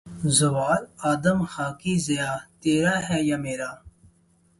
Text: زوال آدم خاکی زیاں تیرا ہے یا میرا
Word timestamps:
زوال 0.37 0.83
آدم 1.11 1.39
خاکی 1.53 1.95
زیاں 2.05 2.35
تیرا 2.61 2.95
ہے 3.07 3.19
یا 3.29 3.37
میرا 3.43 3.71